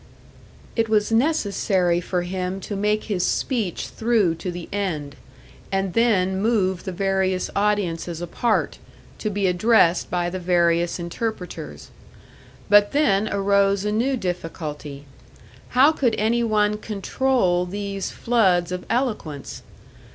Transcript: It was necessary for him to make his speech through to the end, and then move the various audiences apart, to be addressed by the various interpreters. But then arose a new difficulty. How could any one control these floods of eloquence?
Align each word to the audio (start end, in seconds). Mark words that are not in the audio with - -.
It 0.75 0.89
was 0.89 1.11
necessary 1.11 2.01
for 2.01 2.23
him 2.23 2.59
to 2.61 2.75
make 2.75 3.03
his 3.03 3.23
speech 3.23 3.85
through 3.89 4.33
to 4.33 4.49
the 4.51 4.67
end, 4.73 5.15
and 5.71 5.93
then 5.93 6.41
move 6.41 6.85
the 6.85 6.91
various 6.91 7.51
audiences 7.55 8.19
apart, 8.19 8.79
to 9.19 9.29
be 9.29 9.45
addressed 9.45 10.09
by 10.09 10.31
the 10.31 10.39
various 10.39 10.97
interpreters. 10.97 11.91
But 12.67 12.93
then 12.93 13.29
arose 13.31 13.85
a 13.85 13.91
new 13.91 14.17
difficulty. 14.17 15.05
How 15.77 15.91
could 15.91 16.15
any 16.17 16.41
one 16.43 16.79
control 16.79 17.67
these 17.67 18.09
floods 18.09 18.71
of 18.71 18.87
eloquence? 18.89 19.61